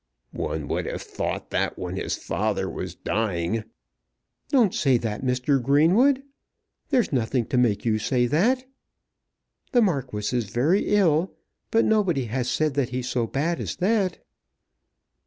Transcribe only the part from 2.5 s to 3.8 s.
was dying"